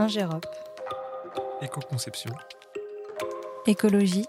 Ingérop. 0.00 0.46
Éco-conception. 1.60 2.30
Écologie. 3.66 4.26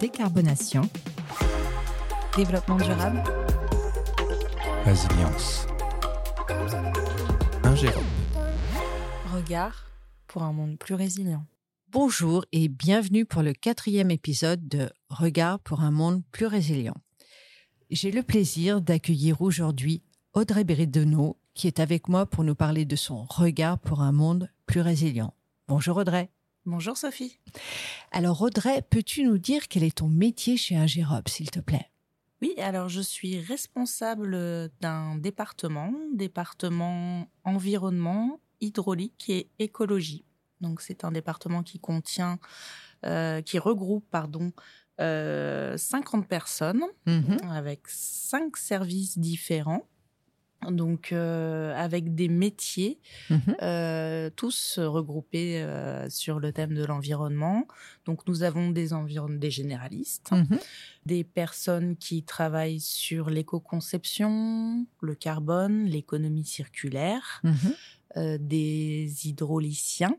Décarbonation. 0.00 0.82
Développement 2.36 2.76
durable. 2.76 3.22
Résilience. 4.84 5.68
Ingérop. 7.62 8.02
Regard 9.32 9.86
pour 10.26 10.42
un 10.42 10.52
monde 10.52 10.78
plus 10.80 10.94
résilient. 10.94 11.46
Bonjour 11.92 12.44
et 12.50 12.66
bienvenue 12.66 13.26
pour 13.26 13.42
le 13.42 13.52
quatrième 13.52 14.10
épisode 14.10 14.66
de 14.66 14.90
Regard 15.10 15.60
pour 15.60 15.82
un 15.82 15.92
monde 15.92 16.24
plus 16.32 16.46
résilient. 16.46 16.96
J'ai 17.90 18.10
le 18.10 18.24
plaisir 18.24 18.80
d'accueillir 18.80 19.42
aujourd'hui 19.42 20.02
Audrey 20.32 20.64
Béridenot 20.64 21.36
qui 21.54 21.66
est 21.66 21.80
avec 21.80 22.08
moi 22.08 22.26
pour 22.26 22.44
nous 22.44 22.54
parler 22.54 22.84
de 22.84 22.96
son 22.96 23.24
regard 23.24 23.78
pour 23.78 24.00
un 24.00 24.12
monde 24.12 24.48
plus 24.66 24.80
résilient. 24.80 25.34
Bonjour 25.68 25.96
Audrey. 25.96 26.30
Bonjour 26.66 26.96
Sophie. 26.96 27.38
Alors 28.12 28.42
Audrey, 28.42 28.82
peux-tu 28.88 29.24
nous 29.24 29.38
dire 29.38 29.68
quel 29.68 29.82
est 29.82 29.98
ton 29.98 30.08
métier 30.08 30.56
chez 30.56 30.76
Ingérop, 30.76 31.28
s'il 31.28 31.50
te 31.50 31.60
plaît? 31.60 31.86
Oui, 32.42 32.54
alors 32.58 32.88
je 32.88 33.00
suis 33.00 33.38
responsable 33.40 34.70
d'un 34.80 35.16
département, 35.16 35.92
département 36.14 37.26
environnement, 37.44 38.40
hydraulique 38.60 39.28
et 39.28 39.48
écologie. 39.58 40.24
Donc 40.60 40.80
c'est 40.80 41.04
un 41.04 41.12
département 41.12 41.62
qui 41.62 41.78
contient, 41.78 42.38
euh, 43.04 43.42
qui 43.42 43.58
regroupe, 43.58 44.04
pardon, 44.10 44.52
euh, 45.00 45.76
50 45.76 46.28
personnes 46.28 46.84
Mhm. 47.06 47.38
avec 47.50 47.88
cinq 47.88 48.56
services 48.58 49.18
différents. 49.18 49.86
Donc 50.68 51.12
euh, 51.12 51.74
avec 51.74 52.14
des 52.14 52.28
métiers 52.28 52.98
Mhm. 53.30 53.56
euh, 53.62 54.30
tous 54.36 54.78
regroupés 54.78 55.62
euh, 55.62 56.08
sur 56.10 56.38
le 56.38 56.52
thème 56.52 56.74
de 56.74 56.84
l'environnement. 56.84 57.66
Donc 58.04 58.26
nous 58.28 58.42
avons 58.42 58.70
des 58.70 58.92
environ 58.92 59.28
des 59.30 59.50
généralistes, 59.50 60.32
Mhm. 60.32 60.58
des 61.06 61.24
personnes 61.24 61.96
qui 61.96 62.22
travaillent 62.22 62.80
sur 62.80 63.30
l'éco-conception, 63.30 64.86
le 65.00 65.14
carbone, 65.14 65.86
l'économie 65.86 66.44
circulaire, 66.44 67.40
Mhm. 67.44 68.36
des 68.38 69.26
hydrauliciens. 69.28 70.16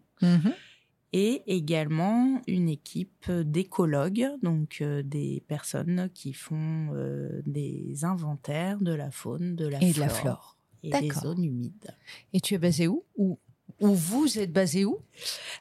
Et 1.14 1.44
également 1.48 2.42
une 2.48 2.70
équipe 2.70 3.30
d'écologues, 3.32 4.28
donc 4.42 4.80
euh, 4.82 5.04
des 5.04 5.44
personnes 5.48 6.10
qui 6.14 6.34
font 6.34 6.90
euh, 6.94 7.42
des 7.46 8.06
inventaires 8.06 8.80
de 8.80 8.94
la 8.94 9.12
faune, 9.12 9.56
de 9.56 9.68
la 9.68 9.82
Et 9.84 9.90
de 9.90 9.94
flore, 9.94 10.08
la 10.08 10.14
flore. 10.14 10.58
et 10.84 10.90
des 10.92 11.12
zones 11.12 11.44
humides. 11.44 11.96
Et 12.34 12.40
tu 12.40 12.54
es 12.54 12.58
basé 12.58 12.88
où 12.88 13.04
ou, 13.18 13.38
ou 13.82 13.90
vous 13.94 14.40
êtes 14.40 14.54
basé 14.54 14.86
où? 14.86 15.00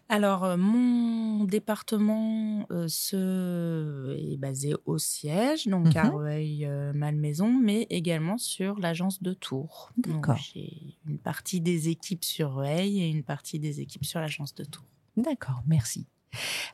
Alors, 0.08 0.44
euh, 0.44 0.56
mon 0.56 1.44
département 1.44 2.66
euh, 2.70 2.86
se... 2.88 4.16
est 4.18 4.36
basé 4.36 4.74
au 4.84 4.98
siège, 4.98 5.66
donc 5.66 5.96
à 5.96 6.04
Mhm. 6.04 6.14
Rueil-Malmaison, 6.14 7.48
mais 7.52 7.86
également 7.90 8.38
sur 8.38 8.78
l'agence 8.78 9.22
de 9.22 9.32
Tours. 9.32 9.90
D'accord. 9.96 10.36
J'ai 10.36 10.96
une 11.08 11.18
partie 11.18 11.60
des 11.60 11.88
équipes 11.88 12.24
sur 12.24 12.54
Rueil 12.54 13.00
et 13.02 13.08
une 13.08 13.22
partie 13.24 13.58
des 13.58 13.80
équipes 13.80 14.04
sur 14.04 14.20
l'agence 14.20 14.54
de 14.54 14.64
Tours. 14.64 14.84
D'accord, 15.20 15.62
merci. 15.66 16.06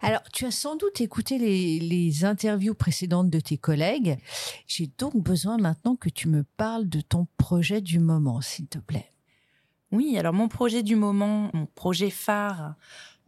Alors, 0.03 0.23
tu 0.33 0.45
as 0.45 0.51
sans 0.51 0.77
doute 0.77 1.01
écouté 1.01 1.39
les, 1.39 1.79
les 1.79 2.25
interviews 2.25 2.75
précédentes 2.75 3.31
de 3.31 3.41
tes 3.41 3.57
collègues. 3.57 4.19
J'ai 4.67 4.91
donc 4.99 5.17
besoin 5.17 5.57
maintenant 5.57 5.97
que 5.97 6.11
tu 6.11 6.29
me 6.29 6.45
parles 6.57 6.89
de 6.89 7.01
ton 7.01 7.27
projet 7.39 7.81
du 7.81 7.99
moment, 7.99 8.41
s'il 8.41 8.67
te 8.67 8.79
plaît. 8.79 9.11
Oui, 9.93 10.19
alors 10.19 10.33
mon 10.35 10.49
projet 10.49 10.83
du 10.83 10.97
moment, 10.97 11.51
mon 11.55 11.67
projet 11.67 12.11
phare, 12.11 12.75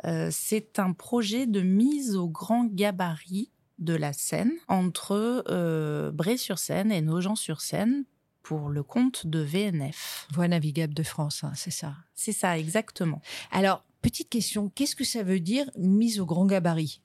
euh, 0.05 0.29
c'est 0.31 0.79
un 0.79 0.93
projet 0.93 1.47
de 1.47 1.61
mise 1.61 2.17
au 2.17 2.29
grand 2.29 2.65
gabarit 2.67 3.51
de 3.79 3.95
la 3.95 4.13
Seine 4.13 4.53
entre 4.67 5.45
euh, 5.49 6.11
Bray-sur-Seine 6.11 6.91
et 6.91 7.01
Nogent-sur-Seine 7.01 8.05
pour 8.43 8.71
le 8.71 8.83
compte 8.83 9.27
de 9.27 9.41
VNF. 9.41 10.27
Voie 10.33 10.49
navigable 10.49 10.95
de 10.95 11.03
France, 11.03 11.45
hein, 11.45 11.53
c'est 11.55 11.71
ça? 11.71 11.95
C'est 12.15 12.33
ça, 12.33 12.59
exactement. 12.59 13.21
Alors, 13.53 13.85
petite 14.03 14.29
question, 14.29 14.69
qu'est-ce 14.71 14.97
que 14.97 15.05
ça 15.05 15.23
veut 15.23 15.41
dire 15.41 15.71
mise 15.77 16.21
au 16.21 16.27
grand 16.27 16.47
gabarit? 16.47 17.03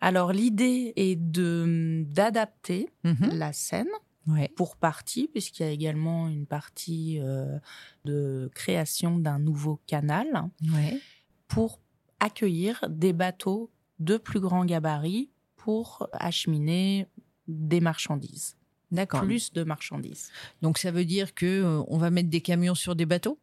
Alors 0.00 0.32
l'idée 0.32 0.92
est 0.96 1.16
de 1.16 2.04
d'adapter 2.08 2.88
la 3.04 3.52
Seine 3.52 3.88
Ouais. 4.26 4.48
pour 4.54 4.76
partie, 4.76 5.28
puisqu'il 5.28 5.62
y 5.62 5.66
a 5.66 5.70
également 5.70 6.28
une 6.28 6.46
partie 6.46 7.18
euh, 7.20 7.58
de 8.04 8.50
création 8.54 9.18
d'un 9.18 9.38
nouveau 9.38 9.80
canal 9.86 10.26
Ouais. 10.74 11.00
pour 11.48 11.80
accueillir 12.20 12.84
des 12.90 13.12
bateaux 13.14 13.70
de 13.98 14.18
plus 14.18 14.38
grand 14.38 14.64
gabarit 14.66 15.30
pour 15.56 16.06
acheminer 16.12 17.06
des 17.48 17.80
marchandises, 17.80 18.56
D'accord. 18.92 19.22
plus 19.22 19.52
de 19.52 19.64
marchandises. 19.64 20.30
Donc 20.62 20.78
ça 20.78 20.90
veut 20.92 21.06
dire 21.06 21.34
que 21.34 21.46
euh, 21.46 21.82
on 21.88 21.96
va 21.98 22.10
mettre 22.10 22.28
des 22.28 22.42
camions 22.42 22.74
sur 22.74 22.94
des 22.94 23.06
bateaux? 23.06 23.38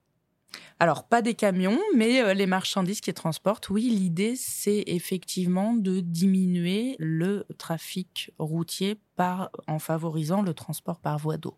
Alors, 0.80 1.08
pas 1.08 1.22
des 1.22 1.34
camions, 1.34 1.80
mais 1.96 2.22
euh, 2.22 2.34
les 2.34 2.46
marchandises 2.46 3.02
qui 3.02 3.14
transportent. 3.14 3.70
Oui, 3.70 3.90
l'idée, 3.90 4.36
c'est 4.36 4.84
effectivement 4.88 5.74
de 5.74 6.00
diminuer 6.00 6.96
le 7.00 7.46
trafic 7.58 8.32
routier 8.38 9.00
par, 9.16 9.50
en 9.68 9.80
favorisant 9.80 10.42
le 10.42 10.54
transport 10.54 11.00
par 11.00 11.18
voie 11.18 11.38
d'eau. 11.38 11.58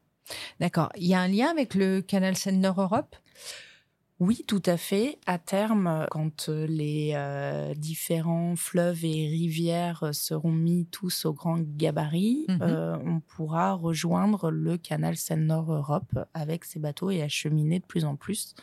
D'accord. 0.59 0.89
Il 0.95 1.07
y 1.07 1.13
a 1.13 1.22
un 1.22 1.27
lien 1.27 1.50
avec 1.50 1.75
le 1.75 2.01
canal 2.01 2.35
Seine-Nord-Europe? 2.35 3.16
Oui, 4.19 4.44
tout 4.45 4.61
à 4.66 4.75
fait. 4.75 5.17
À 5.27 5.38
terme, 5.39 6.06
quand 6.11 6.50
euh, 6.50 6.67
les 6.67 7.13
euh, 7.16 7.73
différents 7.73 8.57
fleuves 8.57 9.06
et 9.06 9.27
rivières 9.29 10.09
seront 10.11 10.51
mis 10.51 10.88
tous 10.88 11.23
au 11.23 11.33
grand 11.33 11.57
gabarit, 11.61 12.45
Mhm. 12.50 12.61
euh, 12.61 12.97
on 13.06 13.21
pourra 13.21 13.73
rejoindre 13.73 14.51
le 14.51 14.77
canal 14.77 15.16
Seine-Nord-Europe 15.16 16.19
avec 16.33 16.66
ces 16.66 16.79
bateaux 16.79 17.11
et 17.11 17.21
acheminer 17.21 17.79
de 17.79 17.85
plus 17.85 18.03
en 18.03 18.17
plus 18.17 18.56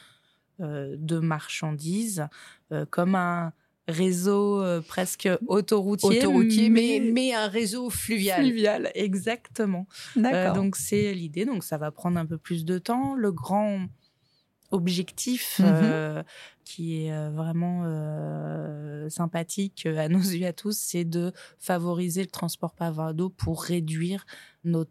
de 0.61 1.19
marchandises 1.19 2.27
euh, 2.73 2.87
comme 2.91 3.15
un 3.15 3.53
réseau 3.89 4.61
euh, 4.63 4.81
presque 4.81 5.29
autoroutier. 5.47 6.19
Autoroutier, 6.27 6.71
mais, 6.71 7.01
mais 7.13 7.33
un 7.35 7.47
réseau 7.47 7.89
fluvial. 7.91 8.41
fluvial, 8.43 8.91
exactement. 8.95 9.87
Euh, 10.17 10.23
D'accord. 10.23 10.55
donc 10.57 10.75
c'est 10.77 11.15
l'idée. 11.15 11.45
Donc 11.45 11.63
ça 11.63 11.79
va 11.79 11.91
prendre 11.93 12.19
un 12.19 12.27
peu 12.27 12.39
plus 12.39 12.65
de 12.65 12.79
temps. 12.79 13.15
Le 13.15 13.31
grand 13.31 13.87
objectif 14.73 15.61
Mhm. 15.61 15.67
euh, 15.69 16.23
qui 16.65 17.05
est 17.05 17.13
euh, 17.13 17.31
vraiment 17.31 17.83
euh, 17.85 19.09
sympathique 19.09 19.85
euh, 19.87 19.99
à 19.99 20.09
nos 20.09 20.19
yeux 20.21 20.47
à 20.47 20.53
tous, 20.53 20.77
c'est 20.77 21.05
de 21.05 21.33
favoriser 21.61 22.23
le 22.23 22.29
transport 22.31 22.75
par 22.75 22.93
voie 22.93 23.13
d'eau 23.13 23.29
pour 23.29 23.63
réduire 23.63 24.27
notre 24.65 24.91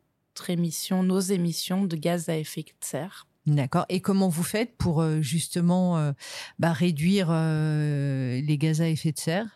émission, 0.50 1.04
nos 1.04 1.20
émissions 1.20 1.84
de 1.84 1.98
gaz 1.98 2.30
à 2.30 2.38
effet 2.38 2.62
de 2.64 2.70
serre. 2.80 3.28
D'accord. 3.46 3.86
Et 3.90 4.02
comment 4.02 4.28
vous 4.30 4.44
faites 4.44 4.76
pour 4.78 5.02
euh, 5.02 5.22
justement 5.22 5.98
euh, 6.00 6.14
bah, 6.58 6.74
réduire 6.74 7.28
euh, 7.30 8.42
les 8.42 8.58
gaz 8.58 8.82
à 8.82 8.88
effet 8.90 9.12
de 9.12 9.20
serre? 9.20 9.55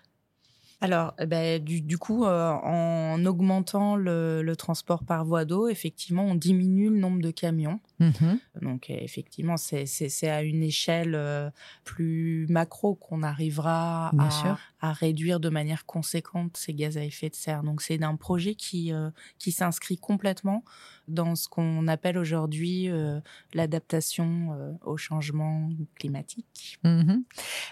Alors, 0.82 1.14
eh 1.20 1.26
ben, 1.26 1.62
du, 1.62 1.82
du 1.82 1.98
coup, 1.98 2.24
euh, 2.26 2.52
en 2.52 3.26
augmentant 3.26 3.98
le, 3.98 4.42
le 4.42 4.56
transport 4.56 5.04
par 5.04 5.26
voie 5.26 5.44
d'eau, 5.44 5.68
effectivement, 5.68 6.24
on 6.24 6.36
diminue 6.36 6.90
le 6.90 6.96
nombre 6.98 7.22
de 7.22 7.32
camions. 7.32 7.82
Mhm. 8.00 8.40
Donc 8.62 8.90
effectivement, 8.90 9.58
c'est 9.58 9.86
c'est- 9.86 10.08
c'est 10.08 10.30
à 10.30 10.42
une 10.42 10.64
échelle 10.64 11.16
euh, 11.16 11.50
plus 11.84 12.46
macro 12.50 12.96
qu'on 12.96 13.24
arrivera 13.24 14.14
à, 14.80 14.94
réduire 14.94 15.42
de 15.42 15.50
manière 15.50 15.86
conséquente 15.86 16.56
ces 16.56 16.74
gaz 16.74 16.98
à 16.98 17.04
effet 17.04 17.30
de 17.30 17.36
serre. 17.36 17.64
Donc 17.64 17.82
c'est 17.82 18.02
un 18.02 18.16
projet 18.16 18.56
qui, 18.56 18.94
euh, 18.94 19.10
qui 19.38 19.52
s'inscrit 19.52 19.98
complètement 19.98 20.64
dans 21.10 21.36
ce 21.36 21.50
qu'on 21.50 21.88
appelle 21.90 22.18
aujourd'hui 22.18 22.90
l'adaptation 23.54 24.78
au 24.86 24.96
changement 24.98 25.70
climatique. 25.96 26.80
Mhm. 26.84 27.24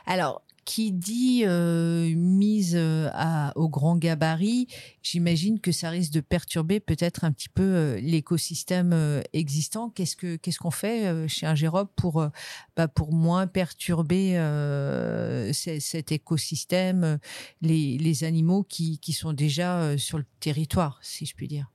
Alors, 0.05 0.41
qui 0.67 0.91
dit 0.91 1.43
euh, 1.45 2.13
mise 2.13 2.75
euh, 2.75 3.09
à, 3.13 3.53
au 3.55 3.69
grand 3.69 3.95
gabarit, 3.95 4.67
j'imagine 5.01 5.61
que 5.61 5.71
ça 5.71 5.89
risque 5.89 6.11
de 6.11 6.19
perturber 6.19 6.81
peut-être 6.81 7.23
un 7.23 7.31
petit 7.31 7.47
peu 7.47 7.63
euh, 7.63 7.99
l'écosystème 8.01 8.91
euh, 8.91 9.21
existant. 9.31 9.89
Qu'est-ce 9.89 10.17
que 10.17 10.35
qu'est-ce 10.35 10.59
qu'on 10.59 10.69
fait 10.69 11.25
chez 11.29 11.45
Ingérop 11.45 11.89
pour 11.95 12.27
bah, 12.75 12.89
pour 12.89 13.13
moins 13.13 13.47
perturber 13.47 14.37
euh, 14.37 15.53
cet 15.53 16.11
écosystème, 16.11 17.17
les, 17.61 17.97
les 17.97 18.23
animaux 18.25 18.63
qui, 18.63 18.99
qui 18.99 19.13
sont 19.13 19.31
déjà 19.31 19.97
sur 19.97 20.17
le 20.17 20.25
territoire, 20.41 20.99
si 21.01 21.25
je 21.25 21.33
puis 21.33 21.47
dire? 21.47 21.71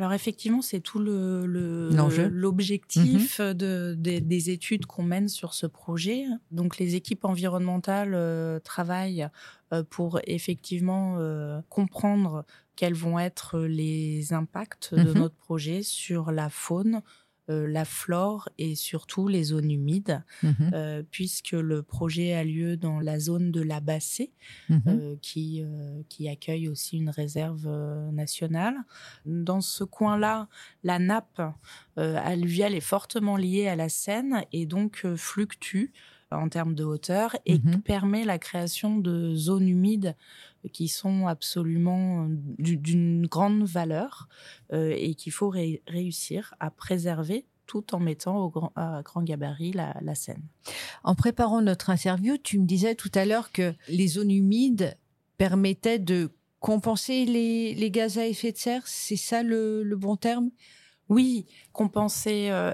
Alors 0.00 0.14
effectivement, 0.14 0.62
c'est 0.62 0.80
tout 0.80 0.98
le 0.98 1.44
le- 1.46 1.90
l'objectif 2.28 3.38
de, 3.40 3.94
des- 3.98 4.22
des 4.22 4.48
études 4.48 4.86
qu'on 4.86 5.02
mène 5.02 5.28
sur 5.28 5.52
ce 5.52 5.66
projet. 5.66 6.24
Donc 6.50 6.78
les 6.78 6.94
équipes 6.94 7.26
environnementales 7.26 8.14
euh, 8.14 8.58
travaillent 8.60 9.28
euh, 9.74 9.82
pour 9.82 10.18
effectivement 10.24 11.16
euh, 11.18 11.60
comprendre 11.68 12.44
quels 12.76 12.94
vont 12.94 13.18
être 13.18 13.58
les 13.60 14.32
impacts 14.32 14.94
de 14.94 15.12
Mhm. 15.12 15.18
notre 15.18 15.34
projet 15.36 15.82
sur 15.82 16.30
la 16.32 16.48
faune, 16.48 17.02
la 17.66 17.84
flore 17.84 18.48
et 18.58 18.74
surtout 18.74 19.28
les 19.28 19.44
zones 19.44 19.70
humides, 19.70 20.22
Mhm. 20.42 21.04
puisque 21.10 21.52
le 21.52 21.82
projet 21.82 22.32
a 22.34 22.44
lieu 22.44 22.76
dans 22.76 23.00
la 23.00 23.18
zone 23.18 23.50
de 23.50 23.60
la 23.60 23.80
Bassée, 23.80 24.32
Mhm. 24.68 24.82
euh, 24.88 25.16
qui, 25.22 25.62
euh, 25.62 26.02
qui 26.08 26.28
accueille 26.28 26.68
aussi 26.68 26.96
une 26.98 27.10
réserve 27.10 27.66
euh, 27.66 28.10
nationale. 28.12 28.76
Dans 29.26 29.60
ce 29.60 29.84
coin-là, 29.84 30.48
la 30.84 30.98
nappe 30.98 31.40
euh, 31.98 32.16
alluviale 32.22 32.74
est 32.74 32.80
fortement 32.80 33.36
liée 33.36 33.66
à 33.68 33.76
la 33.76 33.88
Seine 33.88 34.44
et 34.52 34.66
donc 34.66 35.02
euh, 35.04 35.16
fluctue 35.16 35.92
en 36.30 36.48
termes 36.48 36.74
de 36.74 36.84
hauteur 36.84 37.36
et 37.46 37.58
Mhm. 37.58 37.82
permet 37.82 38.24
la 38.24 38.38
création 38.38 38.98
de 38.98 39.34
zones 39.34 39.68
humides 39.68 40.14
qui 40.72 40.88
sont 40.88 41.26
absolument 41.26 42.24
euh, 42.24 42.26
du- 42.58 42.76
d'une 42.76 43.26
grande 43.26 43.62
valeur 43.64 44.28
euh, 44.72 44.94
et 44.96 45.14
qu'il 45.14 45.32
faut 45.32 45.48
ré- 45.48 45.82
réussir 45.86 46.54
à 46.60 46.70
préserver 46.70 47.46
tout 47.66 47.94
en 47.94 48.00
mettant 48.00 48.36
au 48.38 48.50
grand, 48.50 48.72
à 48.76 49.00
grand 49.04 49.22
gabarit 49.22 49.72
la, 49.72 49.96
la 50.02 50.14
Seine. 50.14 50.42
En 51.04 51.14
préparant 51.14 51.62
notre 51.62 51.90
interview, 51.90 52.36
tu 52.36 52.58
me 52.58 52.66
disais 52.66 52.94
tout 52.94 53.12
à 53.14 53.24
l'heure 53.24 53.52
que 53.52 53.74
les 53.88 54.08
zones 54.08 54.30
humides 54.32 54.96
permettaient 55.38 55.98
de 56.00 56.30
compenser 56.58 57.24
les, 57.24 57.74
les 57.74 57.90
gaz 57.90 58.18
à 58.18 58.26
effet 58.26 58.52
de 58.52 58.56
serre. 58.58 58.82
C'est 58.86 59.16
ça 59.16 59.42
le, 59.42 59.82
le 59.82 59.96
bon 59.96 60.16
terme? 60.16 60.50
Oui, 61.10 61.44
compenser, 61.72 62.48
euh, 62.50 62.72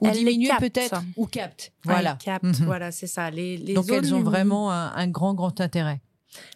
Ou 0.00 0.10
diminuer 0.10 0.50
peut-être 0.60 1.02
Ou 1.16 1.26
capte. 1.26 1.72
Voilà, 1.84 2.16
capte, 2.22 2.44
Mhm. 2.44 2.66
voilà, 2.66 2.92
c'est 2.92 3.06
ça. 3.06 3.30
Les, 3.30 3.56
les 3.56 3.74
Donc 3.74 3.90
elles 3.90 4.14
ont 4.14 4.22
vraiment 4.22 4.70
un, 4.70 4.92
un 4.94 5.08
grand, 5.08 5.34
grand 5.34 5.60
intérêt. 5.60 6.00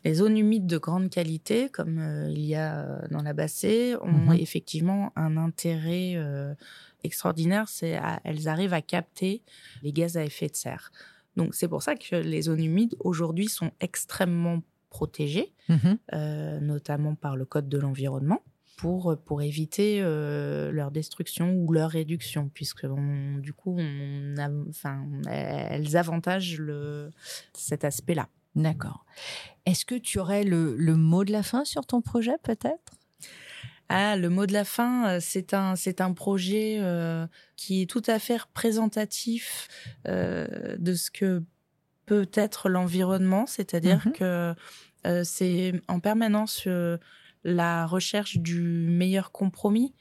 Les 0.04 0.14
zones 0.14 0.36
humides 0.36 0.66
de 0.66 0.76
grande 0.78 1.08
qualité, 1.08 1.70
comme 1.70 1.98
euh, 1.98 2.30
il 2.30 2.44
y 2.44 2.54
a 2.54 2.80
euh, 2.84 3.00
dans 3.10 3.22
la 3.22 3.32
Bassée, 3.32 3.96
ont 4.02 4.06
Mhm. 4.30 4.34
effectivement 4.34 5.10
un 5.16 5.38
intérêt 5.38 6.12
euh, 6.16 6.54
extraordinaire. 7.02 7.68
C'est 7.68 7.98
elles 8.24 8.48
arrivent 8.48 8.74
à 8.74 8.82
capter 8.82 9.42
les 9.82 9.92
gaz 9.92 10.16
à 10.18 10.24
effet 10.24 10.48
de 10.48 10.54
serre. 10.56 10.92
Donc 11.36 11.54
c'est 11.54 11.68
pour 11.68 11.82
ça 11.82 11.94
que 11.96 12.14
les 12.16 12.42
zones 12.42 12.62
humides 12.62 12.94
aujourd'hui 13.00 13.48
sont 13.48 13.70
extrêmement 13.80 14.60
protégées, 14.90 15.54
Mhm. 15.70 15.96
notamment 16.60 17.14
par 17.14 17.34
le 17.36 17.46
code 17.46 17.70
de 17.70 17.78
l'environnement. 17.78 18.42
Pour, 18.76 19.16
pour 19.24 19.42
éviter 19.42 20.00
euh, 20.00 20.72
leur 20.72 20.90
destruction 20.90 21.54
ou 21.54 21.72
leur 21.72 21.90
réduction, 21.90 22.48
puisque 22.52 22.84
on- 22.84 23.38
du 23.38 23.52
coup, 23.52 23.76
on 23.78 24.34
a, 24.38 24.48
enfin, 24.68 25.06
elles 25.28 25.96
avantagent 25.96 26.58
le, 26.58 27.10
cet 27.54 27.84
aspect-là. 27.84 28.28
D'accord. 28.56 29.04
Est-ce 29.66 29.84
que 29.84 29.94
tu 29.94 30.18
aurais 30.18 30.44
le, 30.44 30.74
le 30.76 30.96
mot 30.96 31.24
de 31.24 31.32
la 31.32 31.42
fin 31.42 31.64
sur 31.64 31.86
ton 31.86 32.00
projet 32.02 32.36
peut-être? 32.42 32.92
Ah, 33.88 34.16
le 34.16 34.30
mot 34.30 34.46
de 34.46 34.52
la 34.52 34.64
fin, 34.64 35.08
euh, 35.08 35.18
c'est 35.20 35.54
un, 35.54 35.76
c'est 35.76 36.00
un 36.00 36.12
projet 36.12 36.78
euh, 36.80 37.26
qui 37.56 37.82
est 37.82 37.86
tout 37.86 38.02
à 38.06 38.18
fait 38.18 38.38
représentatif 38.38 39.68
euh, 40.08 40.76
de 40.78 40.94
ce 40.94 41.10
que 41.10 41.42
peut 42.06 42.28
être 42.34 42.68
l'environnement, 42.68 43.46
c'est-à-dire 43.46 44.06
Mhm. 44.06 44.12
que 44.12 44.54
euh, 45.06 45.24
c'est 45.24 45.80
en 45.88 46.00
permanence 46.00 46.64
euh, 46.66 46.98
la 47.44 47.86
recherche 47.86 48.38
du 48.38 48.60
meilleur 48.60 49.32
compromis. 49.32 49.94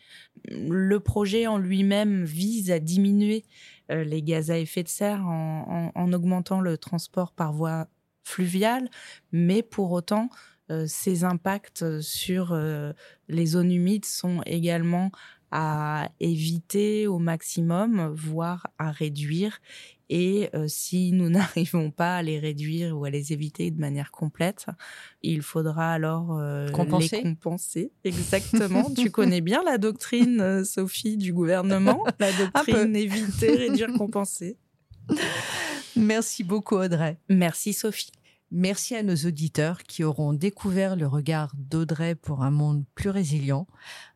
Le 0.49 0.99
projet 0.99 1.47
en 1.47 1.57
lui-même 1.57 2.23
vise 2.23 2.71
à 2.71 2.79
diminuer 2.79 3.43
euh, 3.91 4.03
les 4.03 4.21
gaz 4.21 4.51
à 4.51 4.57
effet 4.57 4.83
de 4.83 4.87
serre 4.89 5.25
en, 5.25 5.91
en- 5.95 6.01
en 6.01 6.13
augmentant 6.13 6.61
le 6.61 6.77
transport 6.77 7.31
par 7.33 7.53
voie 7.53 7.87
fluviale, 8.23 8.89
mais 9.31 9.63
pour 9.63 9.91
autant, 9.91 10.29
euh, 10.69 10.85
ces 10.87 11.23
impacts 11.23 11.99
sur 12.01 12.51
euh, 12.53 12.93
les 13.27 13.45
zones 13.47 13.71
humides 13.71 14.05
sont 14.05 14.41
également 14.45 15.11
à 15.51 16.09
éviter 16.21 17.07
au 17.07 17.19
maximum, 17.19 18.13
voire 18.15 18.67
à 18.77 18.91
réduire. 18.91 19.59
Et 20.11 20.49
euh, 20.53 20.65
si 20.67 21.13
nous 21.13 21.29
n'arrivons 21.31 21.89
pas 21.89 22.17
à 22.17 22.21
les 22.21 22.37
réduire 22.37 22.95
ou 22.95 23.05
à 23.05 23.09
les 23.09 23.33
éviter 23.33 23.71
de 23.71 23.79
manière 23.79 24.11
complète, 24.11 24.67
il 25.23 25.41
faudra 25.41 25.93
alors 25.93 26.37
euh, 26.37 26.69
Compenser. 26.69 27.17
les 27.17 27.23
compenser. 27.23 27.91
Exactement. 28.03 28.91
tu 28.93 29.09
connais 29.09 29.41
bien 29.41 29.63
la 29.63 29.77
doctrine, 29.77 30.41
euh, 30.41 30.63
Sophie, 30.65 31.17
du 31.17 31.33
gouvernement. 31.33 32.03
La 32.19 32.31
doctrine 32.33 32.95
éviter, 32.95 33.55
réduire, 33.55 33.91
compenser. 33.97 34.57
Merci 35.95 36.43
beaucoup 36.43 36.75
Audrey. 36.75 37.17
Merci, 37.29 37.73
Sophie. 37.73 38.11
Merci 38.51 38.95
à 38.95 39.03
nos 39.03 39.15
auditeurs 39.15 39.83
qui 39.83 40.03
auront 40.03 40.33
découvert 40.33 40.97
le 40.97 41.07
regard 41.07 41.53
d'Audrey 41.55 42.15
pour 42.15 42.43
un 42.43 42.51
monde 42.51 42.83
plus 42.95 43.09
résilient, 43.09 43.65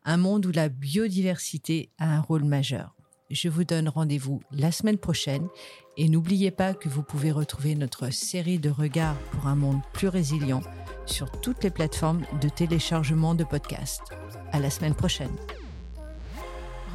un 0.04 0.18
monde 0.18 0.44
où 0.44 0.52
la 0.52 0.68
biodiversité 0.68 1.88
a 1.96 2.14
un 2.16 2.20
rôle 2.20 2.44
majeur. 2.44 2.95
Je 3.30 3.48
vous 3.48 3.64
donne 3.64 3.88
rendez-vous 3.88 4.40
la 4.52 4.70
semaine 4.70 4.98
prochaine 4.98 5.48
et 5.96 6.08
n'oubliez 6.08 6.50
pas 6.52 6.74
que 6.74 6.88
vous 6.88 7.02
pouvez 7.02 7.32
retrouver 7.32 7.74
notre 7.74 8.10
série 8.10 8.58
de 8.58 8.70
regards 8.70 9.18
pour 9.32 9.48
un 9.48 9.56
monde 9.56 9.80
plus 9.92 10.08
résilient 10.08 10.62
sur 11.06 11.30
toutes 11.40 11.64
les 11.64 11.70
plateformes 11.70 12.22
de 12.40 12.48
téléchargement 12.48 13.34
de 13.34 13.44
podcasts. 13.44 14.12
À 14.52 14.60
la 14.60 14.70
semaine 14.70 14.94
prochaine. 14.94 15.34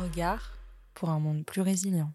Regard 0.01 0.53
pour 0.93 1.09
un 1.09 1.19
monde 1.19 1.45
plus 1.45 1.61
résilient. 1.61 2.13